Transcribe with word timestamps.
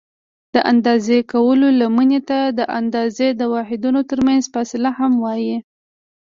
د 0.53 0.55
اندازه 0.71 1.17
کولو 1.33 1.67
لمنې 1.81 2.19
ته 2.29 2.39
د 2.59 2.61
اندازې 2.79 3.27
د 3.39 3.41
حدونو 3.69 3.99
ترمنځ 4.09 4.43
فاصله 4.53 4.89
هم 4.99 5.11
وایي. 5.23 5.57